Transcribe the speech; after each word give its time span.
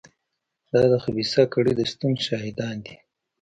دا 0.71 0.81
د 0.91 0.93
خبیثه 1.03 1.43
کړۍ 1.53 1.73
د 1.77 1.81
شتون 1.91 2.13
شاهدان 2.27 2.75
دي. 2.85 2.95